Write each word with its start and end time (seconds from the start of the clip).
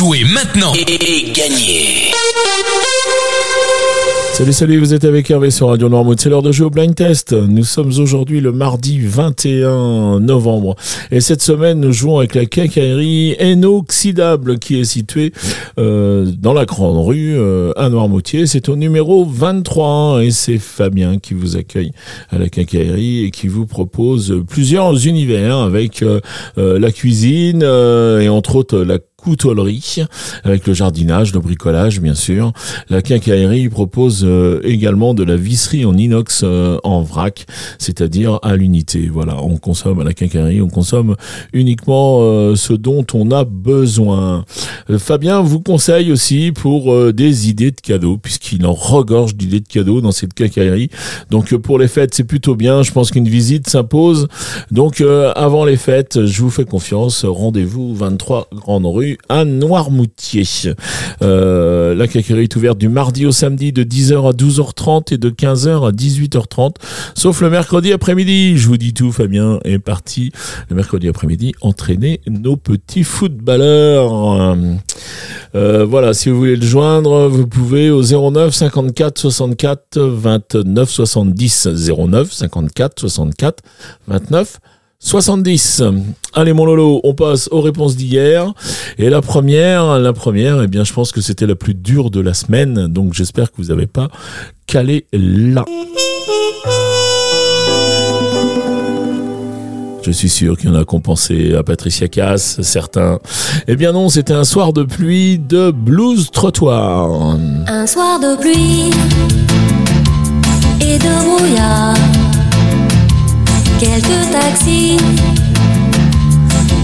Jouez 0.00 0.24
maintenant 0.24 0.72
et, 0.72 1.30
gagnez 1.30 2.10
Salut, 4.32 4.54
salut, 4.54 4.78
vous 4.78 4.94
êtes 4.94 5.04
avec 5.04 5.30
Hervé 5.30 5.50
sur 5.50 5.68
Radio 5.68 5.90
Noirmouth. 5.90 6.18
C'est 6.18 6.30
l'heure 6.30 6.40
de 6.40 6.50
jouer 6.50 6.68
au 6.68 6.70
blind 6.70 6.94
test. 6.94 7.34
Nous 7.34 7.64
sommes 7.64 7.92
aujourd'hui 7.98 8.40
le 8.40 8.52
mardi 8.52 8.98
21 8.98 10.20
novembre. 10.20 10.76
Et 11.10 11.20
cette 11.20 11.42
semaine, 11.42 11.80
nous 11.80 11.92
jouons 11.92 12.16
avec 12.20 12.34
la 12.34 12.46
quincaillerie 12.46 13.36
inoxydable 13.38 14.58
qui 14.58 14.80
est 14.80 14.84
située 14.84 15.34
euh, 15.78 16.32
dans 16.38 16.54
la 16.54 16.64
grande 16.64 17.04
rue 17.06 17.34
euh, 17.36 17.72
à 17.76 17.90
Noirmoutier. 17.90 18.46
C'est 18.46 18.70
au 18.70 18.76
numéro 18.76 19.26
23 19.26 20.24
et 20.24 20.30
c'est 20.30 20.56
Fabien 20.56 21.18
qui 21.18 21.34
vous 21.34 21.58
accueille 21.58 21.92
à 22.30 22.38
la 22.38 22.48
quincaillerie 22.48 23.24
et 23.24 23.30
qui 23.30 23.48
vous 23.48 23.66
propose 23.66 24.42
plusieurs 24.48 25.06
univers 25.06 25.58
avec 25.58 26.02
euh, 26.02 26.20
la 26.56 26.90
cuisine 26.90 27.62
et 27.62 28.30
entre 28.30 28.56
autres 28.56 28.78
la 28.78 28.98
coutellerie, 29.20 30.04
avec 30.44 30.66
le 30.66 30.74
jardinage, 30.74 31.32
le 31.32 31.40
bricolage 31.40 32.00
bien 32.00 32.14
sûr. 32.14 32.52
La 32.88 33.02
quincaillerie 33.02 33.68
propose 33.68 34.24
euh, 34.24 34.60
également 34.64 35.14
de 35.14 35.22
la 35.22 35.36
visserie 35.36 35.84
en 35.84 35.96
inox 35.96 36.42
euh, 36.42 36.78
en 36.84 37.02
vrac, 37.02 37.46
c'est-à-dire 37.78 38.38
à, 38.42 38.56
l'unité. 38.56 39.08
Voilà, 39.12 39.42
on 39.42 39.56
consomme 39.58 40.00
à 40.00 40.04
la 40.04 40.12
quincaillerie, 40.12 40.62
on 40.62 40.68
consomme 40.68 41.16
uniquement 41.52 42.18
euh, 42.20 42.56
ce 42.56 42.72
dont 42.72 43.04
on 43.14 43.30
a 43.30 43.44
besoin. 43.44 44.44
Fabien 44.98 45.40
vous 45.40 45.60
conseille 45.60 46.12
aussi 46.12 46.52
pour 46.52 47.12
des 47.12 47.48
idées 47.48 47.70
de 47.70 47.80
cadeaux, 47.80 48.16
puisqu'il 48.16 48.64
en 48.66 48.72
regorge 48.72 49.34
d'idées 49.34 49.60
de 49.60 49.68
cadeaux 49.68 50.00
dans 50.00 50.12
cette 50.12 50.34
quincaillerie. 50.34 50.90
Donc 51.30 51.54
pour 51.56 51.78
les 51.78 51.88
fêtes, 51.88 52.14
c'est 52.14 52.24
plutôt 52.24 52.54
bien. 52.54 52.82
Je 52.82 52.92
pense 52.92 53.10
qu'une 53.10 53.28
visite 53.28 53.68
s'impose. 53.68 54.28
Donc 54.70 55.02
avant 55.36 55.64
les 55.64 55.76
fêtes, 55.76 56.24
je 56.26 56.42
vous 56.42 56.50
fais 56.50 56.64
confiance. 56.64 57.24
Rendez-vous 57.24 57.94
23 57.94 58.48
Grande 58.52 58.86
Rue 58.86 59.09
à 59.28 59.44
Noirmoutier. 59.44 60.44
Euh, 61.22 61.94
la 61.94 62.06
quincaillerie 62.08 62.44
est 62.44 62.56
ouverte 62.56 62.78
du 62.78 62.88
mardi 62.88 63.26
au 63.26 63.32
samedi 63.32 63.72
de 63.72 63.82
10h 63.84 64.28
à 64.28 64.32
12h30 64.32 65.14
et 65.14 65.18
de 65.18 65.30
15h 65.30 65.88
à 65.88 65.92
18h30, 65.92 66.76
sauf 67.14 67.40
le 67.40 67.50
mercredi 67.50 67.92
après-midi. 67.92 68.56
Je 68.56 68.66
vous 68.68 68.76
dis 68.76 68.94
tout, 68.94 69.12
Fabien 69.12 69.60
est 69.64 69.78
parti 69.78 70.32
le 70.68 70.76
mercredi 70.76 71.08
après-midi 71.08 71.54
entraîner 71.60 72.20
nos 72.26 72.56
petits 72.56 73.04
footballeurs. 73.04 74.56
Euh, 75.54 75.84
voilà, 75.84 76.14
si 76.14 76.28
vous 76.28 76.38
voulez 76.38 76.56
le 76.56 76.66
joindre, 76.66 77.28
vous 77.28 77.46
pouvez 77.46 77.90
au 77.90 78.02
09 78.02 78.54
54 78.54 79.18
64 79.18 79.98
29 80.00 80.88
70 80.88 81.68
09 81.96 82.32
54 82.32 83.00
64 83.00 83.62
29 84.06 84.60
70. 85.00 85.82
Allez 86.34 86.52
mon 86.52 86.66
Lolo, 86.66 87.00
on 87.04 87.14
passe 87.14 87.48
aux 87.50 87.62
réponses 87.62 87.96
d'hier. 87.96 88.52
Et 88.98 89.08
la 89.10 89.22
première, 89.22 89.98
la 89.98 90.12
première, 90.12 90.62
eh 90.62 90.68
bien 90.68 90.84
je 90.84 90.92
pense 90.92 91.10
que 91.10 91.20
c'était 91.20 91.46
la 91.46 91.56
plus 91.56 91.74
dure 91.74 92.10
de 92.10 92.20
la 92.20 92.34
semaine, 92.34 92.86
donc 92.86 93.14
j'espère 93.14 93.50
que 93.50 93.56
vous 93.56 93.68
n'avez 93.68 93.86
pas 93.86 94.08
calé 94.66 95.06
là. 95.12 95.64
Je 100.02 100.10
suis 100.12 100.28
sûr 100.28 100.56
qu'il 100.56 100.70
y 100.70 100.72
en 100.72 100.76
a 100.76 100.84
compensé 100.84 101.54
à 101.54 101.62
Patricia 101.62 102.08
Cass, 102.08 102.60
certains. 102.62 103.18
Eh 103.68 103.76
bien 103.76 103.92
non, 103.92 104.08
c'était 104.08 104.32
un 104.32 104.44
soir 104.44 104.72
de 104.72 104.82
pluie 104.82 105.38
de 105.38 105.70
blues 105.70 106.30
trottoir. 106.30 107.38
Un 107.66 107.86
soir 107.86 108.18
de 108.18 108.36
pluie 108.40 108.90
et 110.80 110.98
de 110.98 111.38
brouillard 111.38 112.19
quelques 113.80 114.30
taxis 114.30 114.98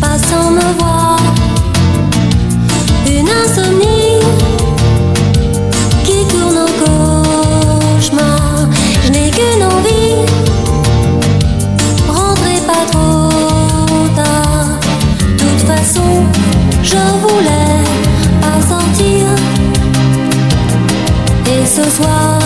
passant 0.00 0.50
me 0.50 0.78
voir, 0.78 1.18
une 3.06 3.28
insomnie 3.28 4.18
qui 6.04 6.24
tourne 6.30 6.58
en 6.66 6.72
cauchemar. 6.80 8.68
Je 9.04 9.10
n'ai 9.12 9.30
qu'une 9.30 9.62
envie, 9.62 10.24
rentrez 12.08 12.60
pas 12.66 12.84
trop 12.90 14.08
tard. 14.16 14.78
De 15.20 15.44
toute 15.44 15.66
façon, 15.66 16.24
je 16.82 17.02
voulais 17.22 17.84
pas 18.40 18.58
sortir. 18.72 19.26
Et 21.52 21.66
ce 21.66 21.84
soir, 21.96 22.38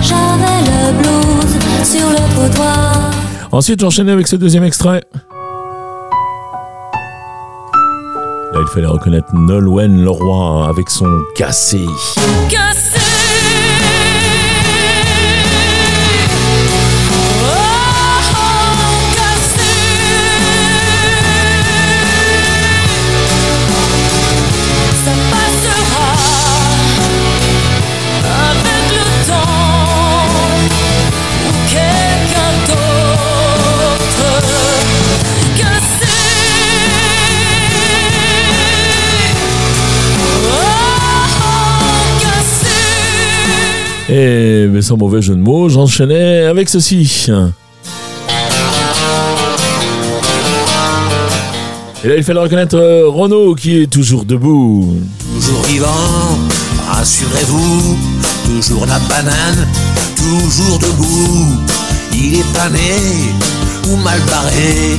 j'avais 0.00 0.60
le 0.70 0.92
blues 0.98 1.52
sur 1.84 2.08
le 2.08 2.34
trottoir. 2.34 3.27
Ensuite, 3.50 3.80
j'enchaînais 3.80 4.12
avec 4.12 4.26
ce 4.26 4.36
deuxième 4.36 4.64
extrait. 4.64 5.02
Là, 8.52 8.60
il 8.60 8.66
fallait 8.74 8.86
reconnaître 8.86 9.28
Nolwenn 9.34 10.04
Leroy 10.04 10.68
avec 10.68 10.90
son 10.90 11.22
cassé. 11.34 11.84
Cassé 12.50 12.97
Et 44.08 44.66
mais 44.70 44.80
sans 44.80 44.96
mauvais 44.96 45.20
jeu 45.20 45.34
de 45.34 45.40
mots, 45.40 45.68
j'enchaînais 45.68 46.44
avec 46.44 46.68
ceci. 46.68 47.26
Et 52.04 52.08
là, 52.08 52.16
il 52.16 52.22
fallait 52.22 52.40
reconnaître 52.40 52.76
euh, 52.76 53.08
Renaud 53.08 53.54
qui 53.54 53.82
est 53.82 53.86
toujours 53.86 54.24
debout. 54.24 54.96
Toujours 55.34 55.62
vivant, 55.64 56.38
rassurez-vous, 56.90 57.98
toujours 58.46 58.86
la 58.86 58.98
banane, 59.00 59.66
toujours 60.16 60.78
debout. 60.78 61.46
Il 62.14 62.36
est 62.36 62.52
pas 62.54 62.70
né 62.70 62.94
ou 63.88 63.96
mal 63.96 64.20
barré, 64.20 64.96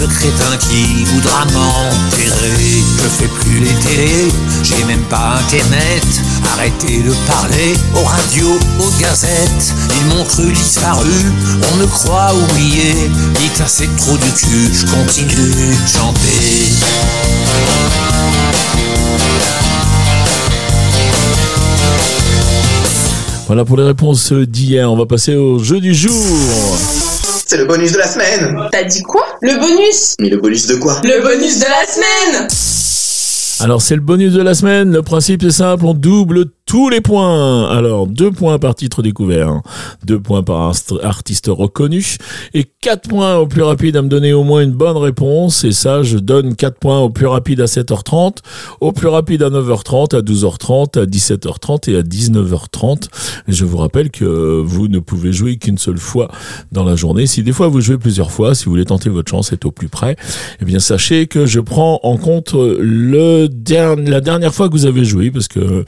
le 0.00 0.06
crétin 0.06 0.56
qui 0.70 1.04
voudra 1.04 1.44
m'enterrer. 1.46 2.82
Je 2.96 3.08
fais 3.08 3.28
plus 3.40 3.58
les 3.58 3.74
télés, 3.82 4.32
j'ai 4.62 4.84
même 4.84 5.04
pas 5.10 5.40
internet. 5.40 6.22
Arrêtez 6.44 7.02
de 7.02 7.12
parler 7.26 7.74
aux 7.94 8.04
radios, 8.04 8.58
aux 8.80 9.00
gazettes. 9.00 9.74
Ils 10.00 10.06
m'ont 10.06 10.24
cru 10.24 10.50
disparu, 10.52 11.10
on 11.72 11.76
me 11.76 11.86
croit 11.86 12.32
oublié. 12.34 12.94
Dites 13.34 13.60
assez 13.60 13.88
trop 13.96 14.16
du 14.16 14.32
cul, 14.32 14.70
je 14.72 14.86
continue 14.86 15.34
de 15.34 15.88
chanter. 15.88 16.72
Voilà 23.46 23.64
pour 23.64 23.78
les 23.78 23.84
réponses 23.84 24.32
d'hier. 24.32 24.92
On 24.92 24.96
va 24.96 25.06
passer 25.06 25.34
au 25.34 25.58
jeu 25.58 25.80
du 25.80 25.94
jour. 25.94 26.12
C'est 27.46 27.56
le 27.56 27.64
bonus 27.64 27.92
de 27.92 27.98
la 27.98 28.06
semaine. 28.06 28.68
T'as 28.70 28.84
dit 28.84 29.02
quoi? 29.02 29.24
Le 29.40 29.58
bonus 29.58 30.16
Mais 30.20 30.28
le 30.28 30.36
bonus 30.36 30.66
de 30.66 30.74
quoi? 30.76 31.00
Le 31.02 31.22
bonus 31.22 31.58
de 31.58 31.64
la 31.64 31.86
semaine 31.86 32.48
Alors 33.60 33.82
c'est 33.82 33.96
le 33.96 34.00
bonus 34.00 34.34
de 34.34 34.42
la 34.42 34.54
semaine. 34.54 34.92
Le 34.92 35.02
principe 35.02 35.42
est 35.42 35.50
simple, 35.50 35.84
on 35.84 35.94
double 35.94 36.46
tous 36.68 36.90
les 36.90 37.00
points. 37.00 37.66
Alors, 37.70 38.06
deux 38.06 38.30
points 38.30 38.58
par 38.58 38.74
titre 38.74 39.02
découvert, 39.02 39.62
deux 40.04 40.20
points 40.20 40.42
par 40.42 40.72
artiste 41.02 41.46
reconnu, 41.48 42.18
et 42.52 42.64
quatre 42.80 43.08
points 43.08 43.36
au 43.36 43.46
plus 43.46 43.62
rapide 43.62 43.96
à 43.96 44.02
me 44.02 44.08
donner 44.08 44.34
au 44.34 44.44
moins 44.44 44.62
une 44.62 44.72
bonne 44.72 44.98
réponse. 44.98 45.64
Et 45.64 45.72
ça, 45.72 46.02
je 46.02 46.18
donne 46.18 46.54
quatre 46.54 46.78
points 46.78 47.00
au 47.00 47.08
plus 47.08 47.26
rapide 47.26 47.62
à 47.62 47.64
7h30, 47.64 48.36
au 48.80 48.92
plus 48.92 49.08
rapide 49.08 49.42
à 49.42 49.48
9h30, 49.48 50.14
à 50.14 50.20
12h30, 50.20 51.00
à 51.00 51.06
17h30 51.06 51.90
et 51.90 51.96
à 51.96 52.02
19h30. 52.02 53.08
Et 53.48 53.52
je 53.52 53.64
vous 53.64 53.78
rappelle 53.78 54.10
que 54.10 54.62
vous 54.62 54.88
ne 54.88 54.98
pouvez 54.98 55.32
jouer 55.32 55.56
qu'une 55.56 55.78
seule 55.78 55.98
fois 55.98 56.30
dans 56.70 56.84
la 56.84 56.96
journée. 56.96 57.26
Si 57.26 57.42
des 57.42 57.52
fois 57.52 57.68
vous 57.68 57.80
jouez 57.80 57.96
plusieurs 57.96 58.30
fois, 58.30 58.54
si 58.54 58.66
vous 58.66 58.72
voulez 58.72 58.84
tenter 58.84 59.08
votre 59.08 59.30
chance, 59.30 59.54
être 59.54 59.64
au 59.64 59.70
plus 59.70 59.88
près, 59.88 60.16
eh 60.60 60.66
bien 60.66 60.80
sachez 60.80 61.28
que 61.28 61.46
je 61.46 61.60
prends 61.60 61.98
en 62.02 62.18
compte 62.18 62.52
le 62.52 63.48
la 63.70 64.20
dernière 64.20 64.54
fois 64.54 64.68
que 64.68 64.72
vous 64.72 64.86
avez 64.86 65.04
joué, 65.04 65.30
parce 65.30 65.48
que 65.48 65.84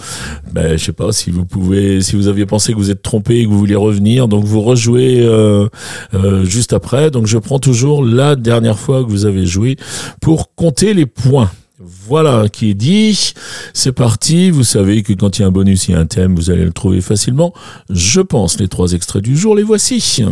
ben, 0.53 0.70
je 0.77 0.85
sais 0.85 0.93
pas 0.93 1.13
si 1.13 1.31
vous 1.31 1.45
pouvez, 1.45 2.01
si 2.03 2.17
vous 2.17 2.29
aviez 2.29 2.47
pensé 2.47 2.73
que 2.73 2.79
vous 2.79 2.91
êtes 2.91 3.03
trompé 3.03 3.39
et 3.39 3.45
que 3.45 3.51
vous 3.51 3.59
vouliez 3.59 3.77
revenir, 3.77 4.29
donc 4.29 4.45
vous 4.45 4.61
rejouez 4.61 5.21
euh, 5.21 5.69
euh, 6.15 6.45
juste 6.45 6.73
après. 6.73 7.11
Donc 7.11 7.27
je 7.27 7.39
prends 7.39 7.59
toujours 7.59 8.05
la 8.05 8.37
dernière 8.37 8.79
fois 8.79 9.05
que 9.05 9.09
vous 9.09 9.27
avez 9.27 9.47
joué 9.47 9.77
pour 10.21 10.55
compter 10.55 10.95
les 10.95 11.07
points. 11.07 11.51
Voilà 11.79 12.49
qui 12.49 12.71
est 12.71 12.75
dit. 12.75 13.33
C'est 13.73 13.93
parti. 13.93 14.51
Vous 14.51 14.65
savez 14.65 15.03
que 15.03 15.15
quand 15.15 15.39
il 15.39 15.43
y 15.43 15.45
a 15.45 15.49
un 15.49 15.53
bonus, 15.53 15.89
il 15.89 15.93
y 15.93 15.95
a 15.95 16.01
un 16.01 16.07
thème, 16.07 16.35
vous 16.35 16.51
allez 16.51 16.65
le 16.65 16.73
trouver 16.73 17.01
facilement. 17.01 17.55
Je 17.89 18.21
pense 18.21 18.59
les 18.59 18.69
trois 18.69 18.93
extraits 18.93 19.23
du 19.23 19.37
jour, 19.37 19.57
les 19.57 19.63
voici. 19.63 20.25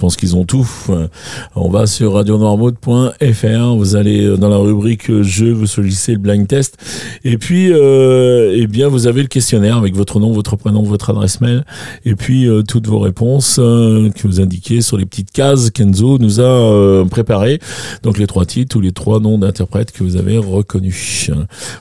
Pense 0.00 0.16
qu'ils 0.16 0.34
ont 0.34 0.44
tout. 0.44 0.68
On 1.54 1.68
va 1.68 1.86
sur 1.86 2.14
radionoirmode.fr, 2.14 3.76
vous 3.76 3.96
allez 3.96 4.36
dans 4.36 4.48
la 4.48 4.56
rubrique 4.56 5.22
jeux, 5.22 5.52
vous 5.52 5.66
sollicitez 5.66 6.12
le 6.12 6.18
blind 6.18 6.48
test 6.48 6.76
et 7.24 7.38
puis 7.38 7.72
euh, 7.72 8.54
eh 8.56 8.66
bien 8.66 8.88
vous 8.88 9.06
avez 9.06 9.22
le 9.22 9.28
questionnaire 9.28 9.76
avec 9.76 9.94
votre 9.94 10.18
nom, 10.20 10.32
votre 10.32 10.56
prénom, 10.56 10.82
votre 10.82 11.10
adresse 11.10 11.40
mail 11.40 11.64
et 12.04 12.14
puis 12.14 12.48
euh, 12.48 12.62
toutes 12.62 12.86
vos 12.86 12.98
réponses 12.98 13.58
euh, 13.58 14.10
que 14.10 14.26
vous 14.26 14.40
indiquez 14.40 14.80
sur 14.80 14.96
les 14.96 15.06
petites 15.06 15.30
cases 15.30 15.70
Kenzo 15.70 16.18
nous 16.18 16.40
a 16.40 16.42
euh, 16.42 17.04
préparées. 17.04 17.58
Donc 18.02 18.18
les 18.18 18.26
trois 18.26 18.46
titres 18.46 18.76
ou 18.76 18.80
les 18.80 18.92
trois 18.92 19.20
noms 19.20 19.38
d'interprètes 19.38 19.92
que 19.92 20.02
vous 20.02 20.16
avez 20.16 20.38
reconnus. 20.38 21.30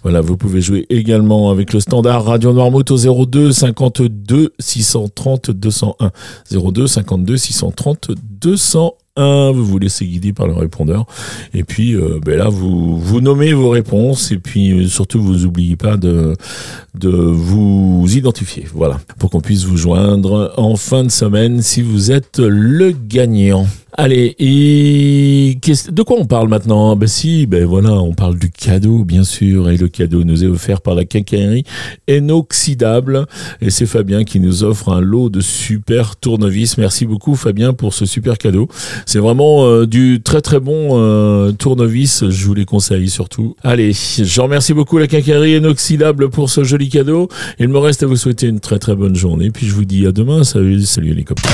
Voilà, 0.03 0.21
vous 0.21 0.37
pouvez 0.37 0.61
jouer 0.61 0.85
également 0.89 1.49
avec 1.49 1.73
le 1.73 1.79
standard 1.79 2.25
Radio 2.25 2.53
Noirmouth 2.53 2.91
au 2.91 3.25
02 3.25 3.51
52 3.51 4.53
630 4.59 5.51
201. 5.51 6.11
02 6.51 6.87
52 6.87 7.37
630 7.37 8.08
201 8.13 9.51
vous 9.51 9.65
vous 9.65 9.79
laissez 9.79 10.05
guider 10.05 10.33
par 10.33 10.47
le 10.47 10.53
répondeur. 10.53 11.05
Et 11.53 11.63
puis 11.63 11.93
euh, 11.93 12.19
ben 12.23 12.37
là 12.37 12.49
vous 12.49 12.97
vous 12.97 13.21
nommez 13.21 13.53
vos 13.53 13.69
réponses. 13.69 14.31
Et 14.31 14.37
puis 14.37 14.71
euh, 14.71 14.87
surtout 14.87 15.21
vous 15.21 15.45
oubliez 15.45 15.75
pas 15.75 15.97
de 15.97 16.35
de 16.95 17.09
vous 17.09 18.05
identifier. 18.09 18.65
Voilà. 18.73 18.99
Pour 19.17 19.29
qu'on 19.29 19.41
puisse 19.41 19.65
vous 19.65 19.77
joindre 19.77 20.53
en 20.57 20.75
fin 20.75 21.03
de 21.03 21.11
semaine 21.11 21.61
si 21.61 21.81
vous 21.81 22.11
êtes 22.11 22.39
le 22.39 22.91
gagnant 22.91 23.67
Allez, 23.93 24.35
et 24.39 25.57
de 25.91 26.01
quoi 26.03 26.17
on 26.19 26.25
parle 26.25 26.47
maintenant? 26.47 26.95
Ben 26.95 27.07
si, 27.07 27.45
ben 27.47 27.65
voilà, 27.65 27.93
on 27.93 28.13
parle 28.13 28.37
du 28.37 28.49
cadeau, 28.49 29.03
bien 29.03 29.23
sûr, 29.23 29.69
et 29.69 29.77
le 29.77 29.87
cadeau 29.87 30.23
nous 30.23 30.43
est 30.43 30.47
offert 30.47 30.81
par 30.81 30.95
la 30.95 31.05
quincaillerie 31.05 31.63
inoxydable, 32.07 33.25
et 33.61 33.69
c'est 33.69 33.85
Fabien 33.85 34.23
qui 34.23 34.39
nous 34.39 34.63
offre 34.63 34.89
un 34.89 35.01
lot 35.01 35.29
de 35.29 35.41
super 35.41 36.15
tournevis. 36.15 36.77
Merci 36.77 37.05
beaucoup 37.05 37.35
Fabien 37.35 37.73
pour 37.73 37.93
ce 37.93 38.05
super 38.05 38.37
cadeau. 38.37 38.67
C'est 39.05 39.19
vraiment 39.19 39.65
euh, 39.65 39.85
du 39.85 40.21
très 40.23 40.41
très 40.41 40.59
bon 40.59 40.91
euh, 40.91 41.51
tournevis, 41.51 42.29
je 42.29 42.45
vous 42.45 42.53
les 42.53 42.65
conseille 42.65 43.09
surtout. 43.09 43.55
Allez, 43.63 43.93
je 43.93 44.41
remercie 44.41 44.73
beaucoup 44.73 44.97
la 44.97 45.07
quincaillerie 45.07 45.57
inoxydable 45.57 46.29
pour 46.29 46.49
ce 46.49 46.63
joli 46.63 46.89
cadeau. 46.89 47.27
Il 47.59 47.69
me 47.69 47.79
reste 47.79 48.03
à 48.03 48.05
vous 48.05 48.17
souhaiter 48.17 48.47
une 48.47 48.59
très 48.59 48.79
très 48.79 48.95
bonne 48.95 49.15
journée, 49.15 49.51
puis 49.51 49.67
je 49.67 49.73
vous 49.73 49.85
dis 49.85 50.05
à 50.05 50.11
demain. 50.11 50.43
Salut, 50.43 50.81
salut 50.81 51.13
les 51.13 51.23
copains. 51.23 51.49